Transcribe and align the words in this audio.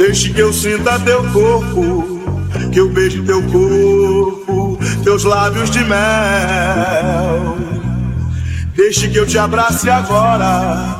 Deixe 0.00 0.30
que 0.30 0.40
eu 0.40 0.50
sinta 0.50 0.98
teu 1.00 1.22
corpo, 1.30 2.22
que 2.72 2.80
eu 2.80 2.88
beije 2.88 3.20
teu 3.20 3.42
corpo, 3.42 4.78
teus 5.04 5.24
lábios 5.24 5.70
de 5.70 5.80
mel. 5.80 7.58
Deixe 8.74 9.08
que 9.08 9.18
eu 9.18 9.26
te 9.26 9.36
abrace 9.36 9.90
agora, 9.90 10.96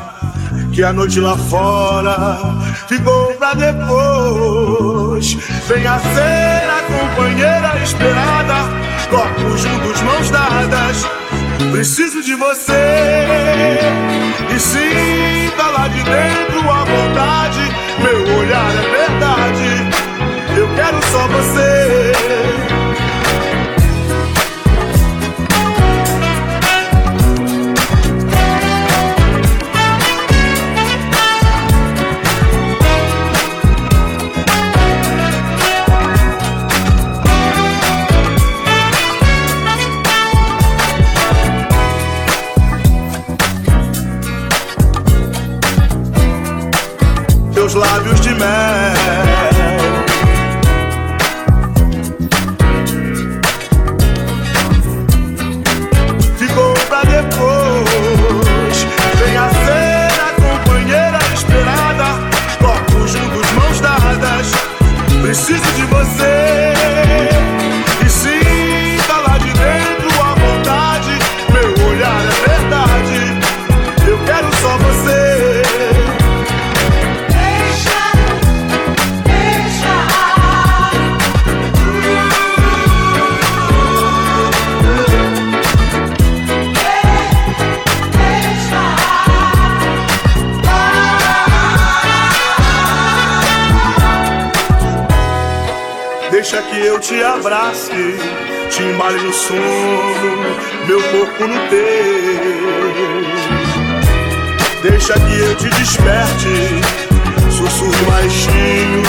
que 0.71 0.83
a 0.83 0.93
noite 0.93 1.19
lá 1.19 1.35
fora 1.35 2.39
ficou 2.89 3.33
pra 3.39 3.55
depois. 3.55 5.33
Venha 5.67 5.99
ser 5.99 6.69
a 6.69 6.83
companheira 6.83 7.81
esperada, 7.83 8.55
corpos 9.09 9.63
juntos, 9.63 10.03
mãos 10.03 10.29
dadas. 10.29 11.07
Preciso 11.73 12.23
de 12.23 12.35
você 12.35 13.79
e 14.55 14.61
sinta 14.61 15.63
lá 15.71 15.89
de 15.89 16.03
dentro 16.03 16.71
a 16.71 16.85
vontade. 16.85 17.70
Meu 18.03 18.37
olhar 18.39 18.71
é 18.77 18.89
verdade. 18.89 20.59
Eu 20.59 20.69
quero 20.75 21.03
só 21.13 21.29
você. 21.29 21.90
Te 97.11 97.25
abrace, 97.25 98.17
te 98.71 98.83
embale 98.85 99.21
no 99.21 99.33
sono, 99.33 99.61
meu 100.87 101.03
corpo 101.11 101.45
no 101.45 101.59
teu. 101.69 101.81
Deixa 104.81 105.15
que 105.15 105.41
eu 105.41 105.57
te 105.57 105.69
desperte, 105.71 106.71
sussurro 107.51 108.05
baixinho, 108.09 109.03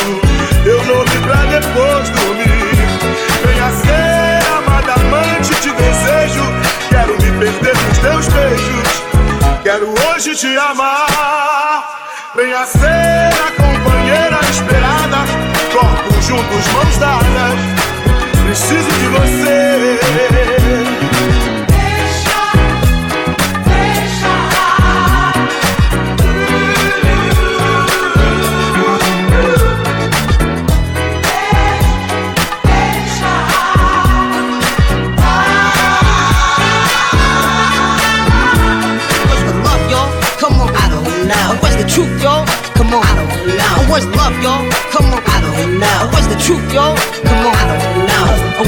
eu 0.65 0.83
novo 0.85 1.21
pra 1.21 1.45
depois 1.45 2.09
dormir. 2.09 2.73
Venha 3.45 3.71
ser 3.83 4.51
amada 4.57 4.93
amante, 4.93 5.53
te 5.61 5.69
desejo, 5.69 6.43
quero 6.89 7.13
me 7.21 7.31
perder 7.37 7.77
nos 7.87 7.97
teus 7.99 8.27
beijos. 8.33 9.61
Quero 9.61 9.93
hoje 10.09 10.35
te 10.35 10.57
amar. 10.57 11.99
Venha 12.33 12.65
ser 12.65 13.31
a 13.45 13.51
companheira 13.61 14.39
esperada, 14.49 15.23
corpos 15.71 16.25
juntos, 16.25 16.67
mãos 16.73 16.97
dadas. 16.97 17.90
Preciso 18.51 18.91
de 18.99 19.07
você. 19.07 19.71
Come 40.41 40.59
on, 40.59 40.75
I 40.75 40.89
don't 40.89 41.17
know. 41.17 41.77
The 41.77 41.87
truth, 41.87 42.21
y'all? 42.21 42.45
Love, 44.21 44.43
y'all? 44.43 44.69
Come 44.91 45.13
on, 45.13 45.21
I 45.25 45.41
don't 45.41 45.79
know. 45.79 46.09
Where's 46.11 46.27
the 46.27 46.35
truth, 46.35 46.73
y'all? 46.73 46.95
Come 47.23 47.47
on, 47.47 47.60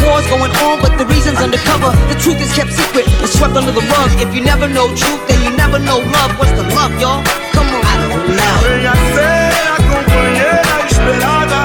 war's 0.06 0.28
going 0.28 0.54
on, 0.66 0.82
but 0.82 0.98
the 0.98 1.06
reason's 1.06 1.40
undercover. 1.40 1.92
The 2.12 2.18
truth 2.20 2.40
is 2.42 2.52
kept 2.54 2.72
secret, 2.74 3.06
it's 3.24 3.34
swept 3.38 3.56
under 3.56 3.72
the 3.72 3.86
rug. 3.94 4.10
If 4.20 4.34
you 4.36 4.42
never 4.42 4.68
know 4.68 4.88
truth, 4.96 5.22
then 5.28 5.40
you 5.44 5.52
never 5.56 5.80
know 5.80 6.00
love. 6.00 6.32
What's 6.40 6.54
the 6.54 6.66
love, 6.76 6.94
y'all? 7.02 7.24
Come 7.56 7.68
on, 7.76 7.84
I 7.84 7.96
don't 8.02 8.28
know. 8.38 8.56
Venha 8.64 8.94
ser 9.16 9.54
a 9.66 9.78
companheira 9.92 10.76
esperada, 10.90 11.60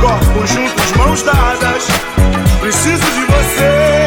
corpos 0.00 0.50
juntos, 0.50 0.88
mãos 0.96 1.22
dadas. 1.22 1.84
Preciso 2.60 3.06
de 3.16 3.24
você. 3.32 4.01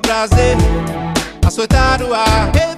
Prazer 0.00 0.56
açoitar 1.46 2.02
o 2.02 2.14
ar, 2.14 2.77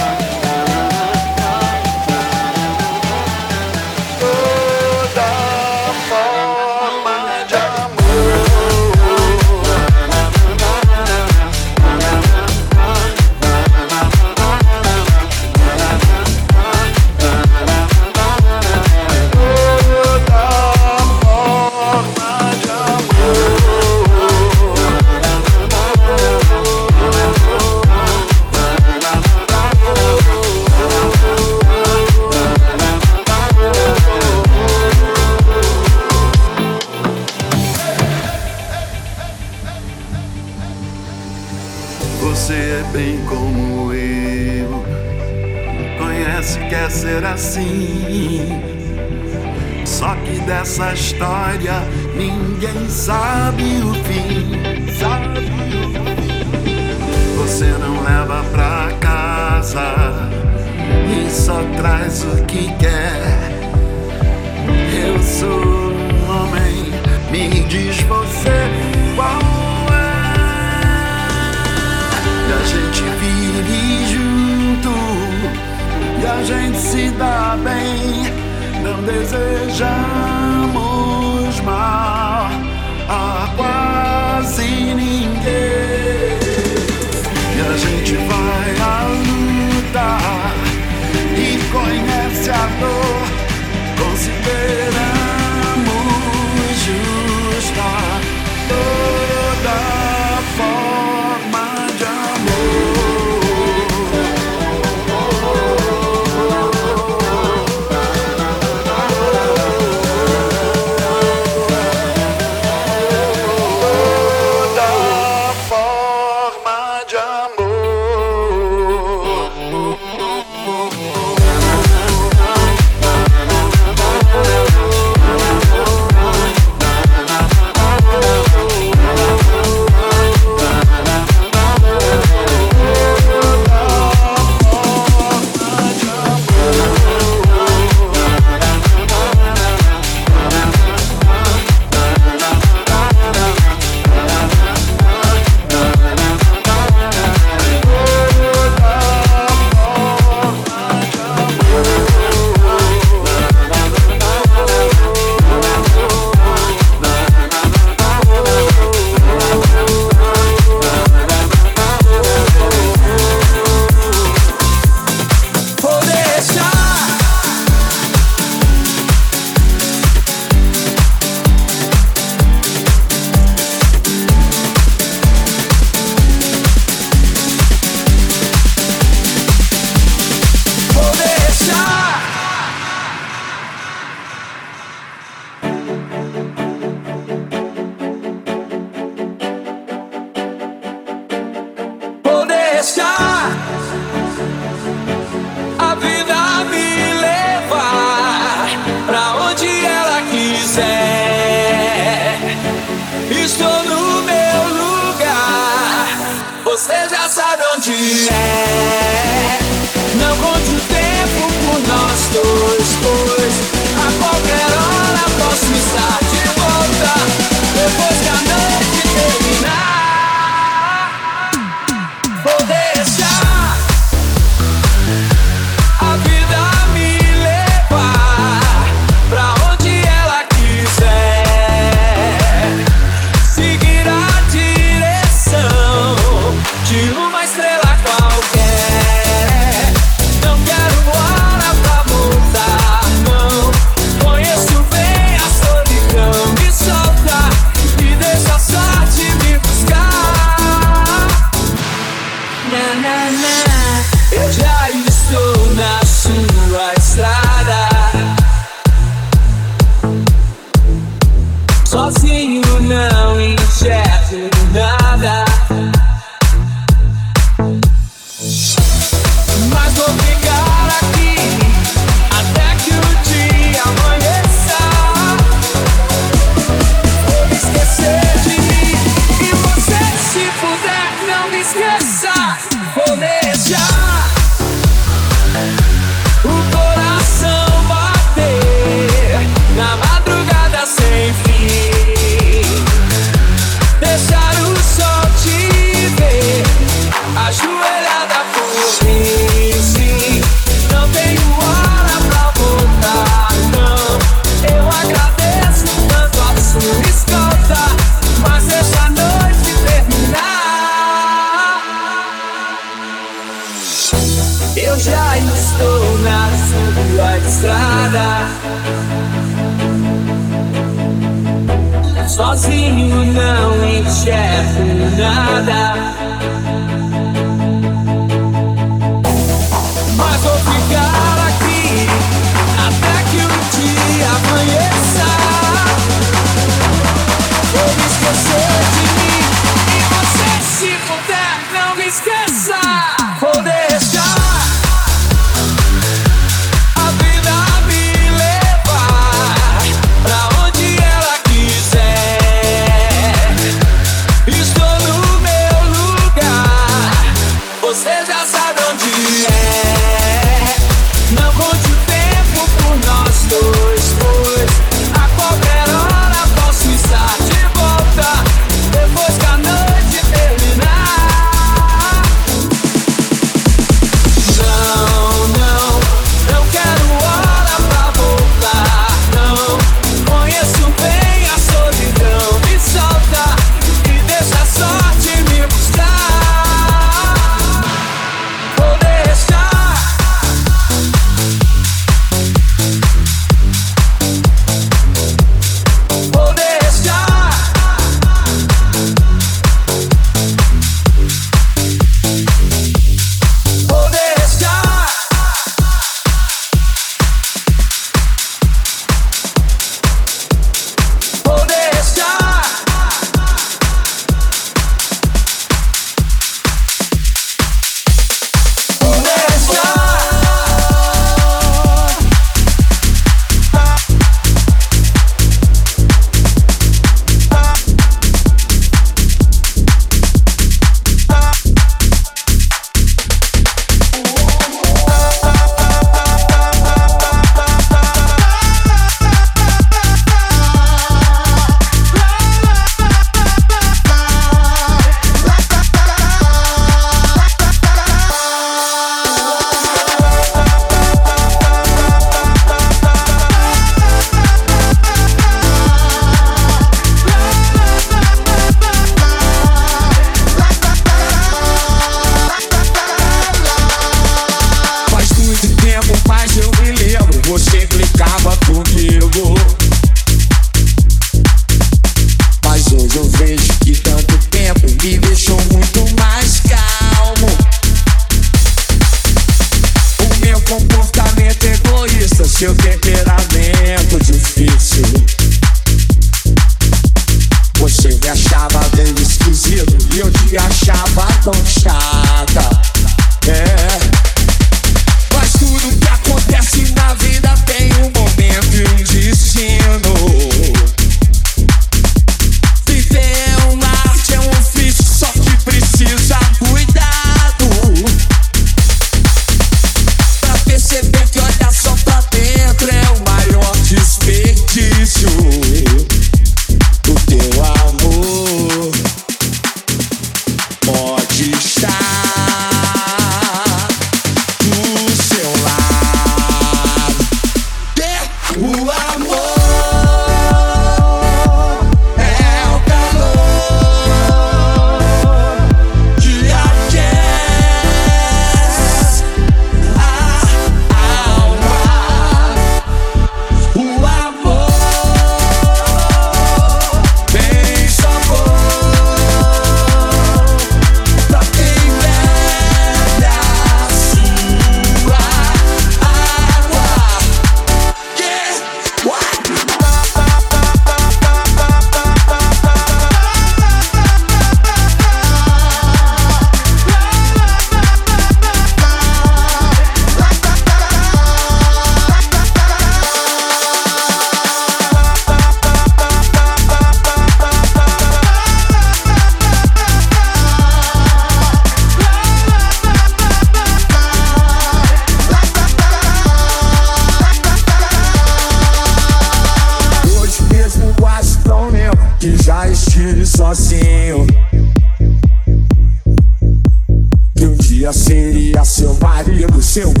seu 599.71 600.00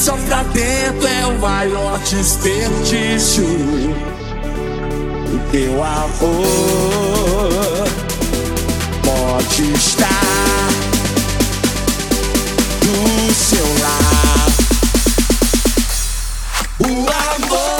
só 0.00 0.16
pra 0.16 0.42
dentro 0.44 1.06
é 1.06 1.26
o 1.26 1.38
maior 1.38 1.98
desperdício. 1.98 3.44
O 3.44 5.38
teu 5.52 5.84
amor 5.84 7.50
pode 9.04 9.72
estar 9.74 10.08
do 12.80 13.34
seu 13.34 13.66
lado. 13.82 14.54
O 16.78 16.86
amor. 16.86 17.79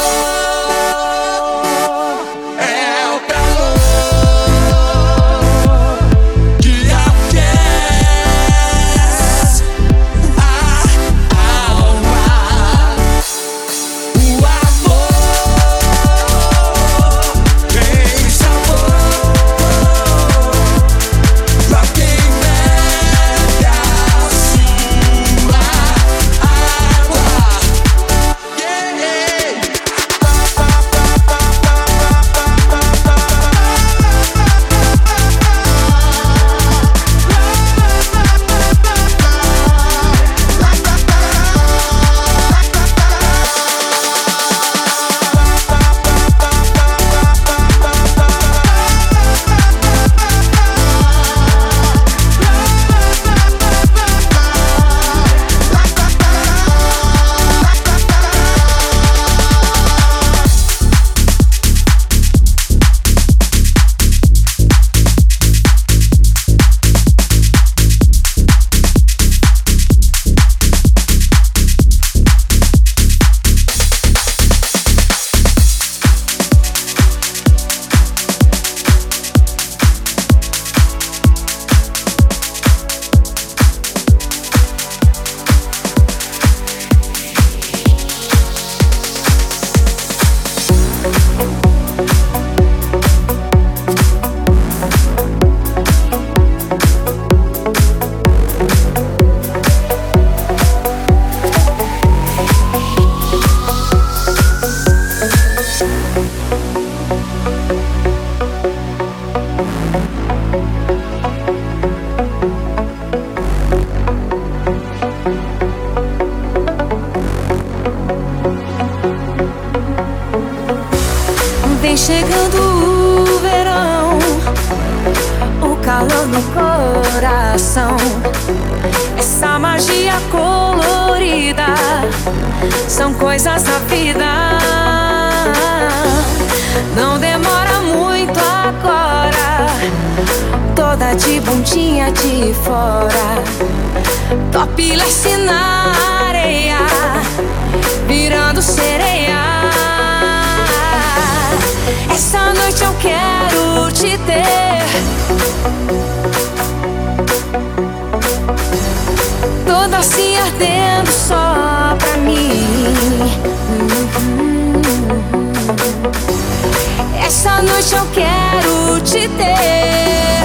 noite 167.81 167.95
eu 167.95 168.07
quero 168.12 169.01
te 169.01 169.26
ter. 169.28 170.45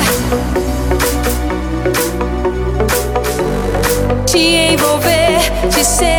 Te 4.25 4.39
envolver, 4.39 5.51
te 5.69 5.83
ser. 5.83 6.14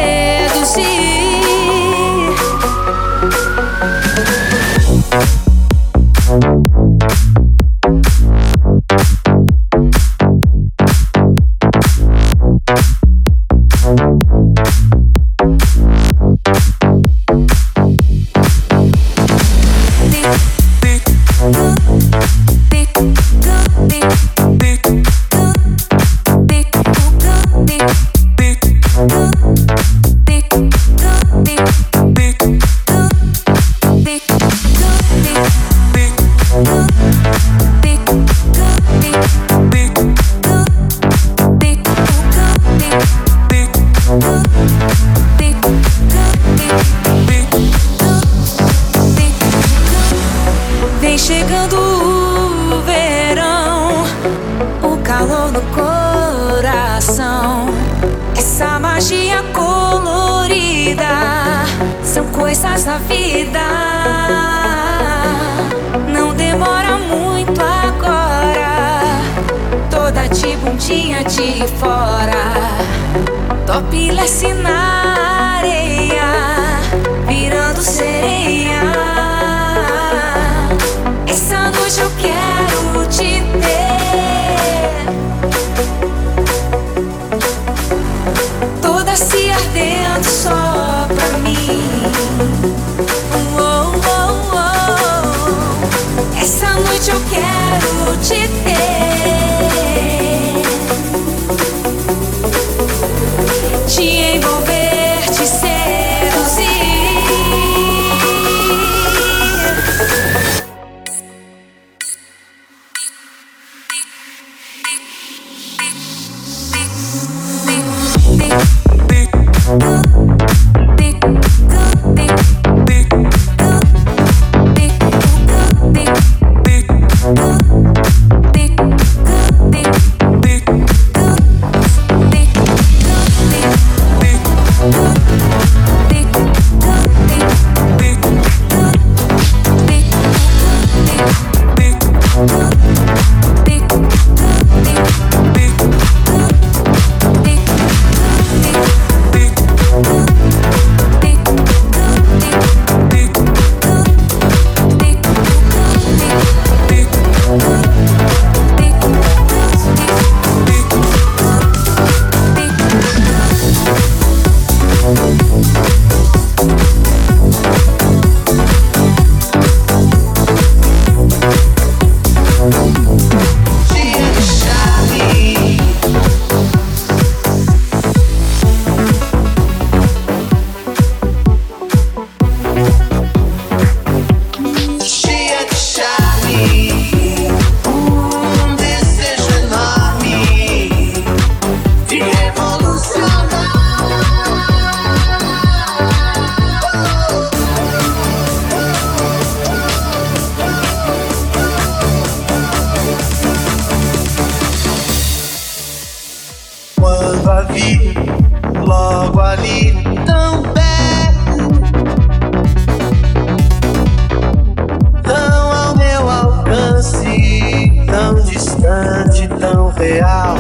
Real. 220.26 220.56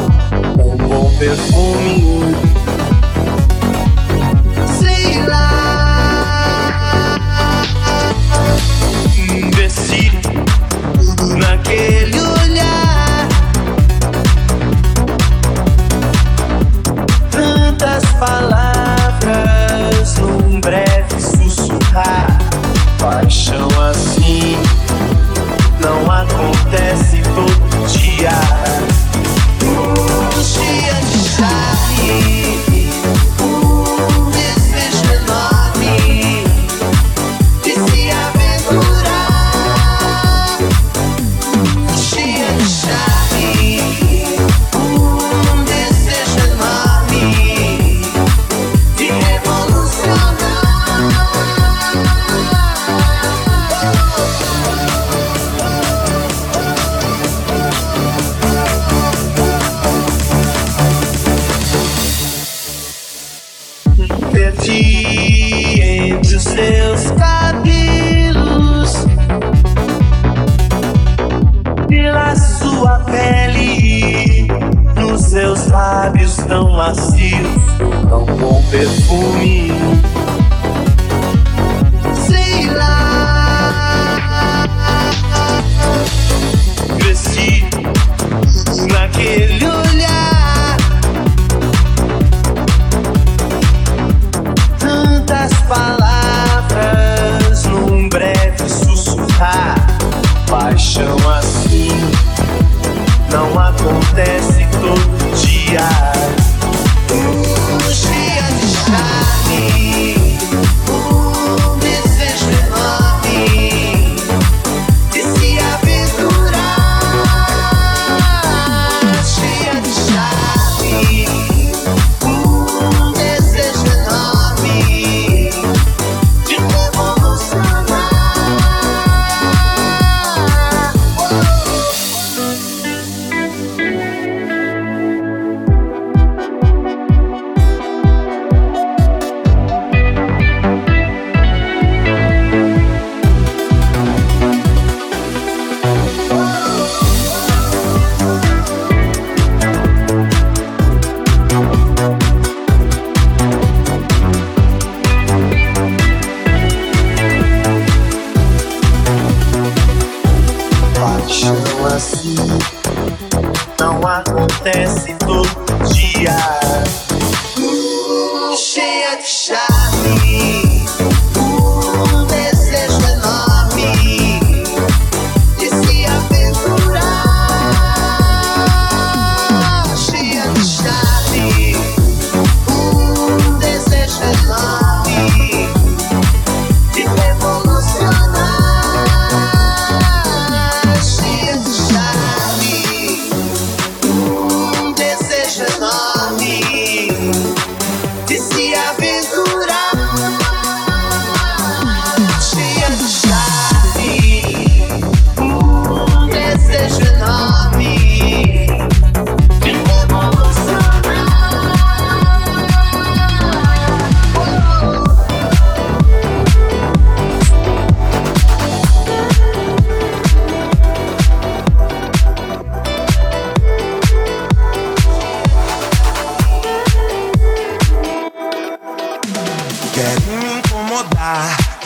Um 0.62 0.88
bom 0.88 1.10
perfume, 1.18 2.35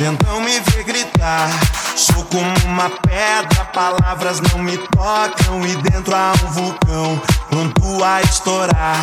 tentam 0.01 0.41
me 0.41 0.59
ver 0.61 0.83
gritar. 0.85 1.51
Sou 1.95 2.25
como 2.25 2.55
uma 2.65 2.89
pedra, 2.89 3.67
palavras 3.67 4.41
não 4.41 4.59
me 4.59 4.79
tocam. 4.79 5.61
E 5.67 5.77
dentro 5.77 6.15
há 6.17 6.33
um 6.43 6.51
vulcão 6.53 7.21
pronto 7.51 8.03
a 8.03 8.23
estourar. 8.23 8.97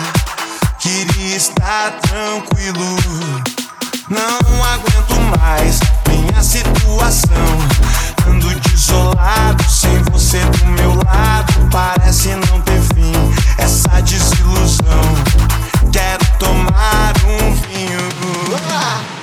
Queria 0.80 1.36
estar 1.36 1.91
tranquilo, 2.02 2.98
não 4.10 4.64
aguento 4.64 5.39
mais 5.39 5.80
minha 6.10 6.41
situação. 6.41 7.45
Ando 8.28 8.50
desolado, 8.62 9.64
sem 9.70 10.02
você 10.12 10.39
do 10.39 10.66
meu 10.66 10.95
lado. 10.95 11.70
Parece 11.72 12.30
não 12.30 12.60
ter 12.62 12.82
fim 12.95 13.14
essa 13.60 14.02
desilusão. 14.02 15.14
Quero 15.91 16.26
tomar 16.39 17.14
um 17.24 17.54
vinho. 17.54 19.16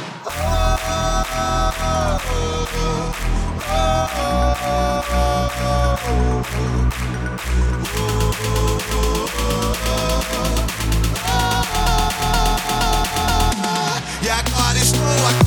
Yeah, 14.24 14.42
God 14.42 14.76
is 14.76 14.92
no 14.94 15.43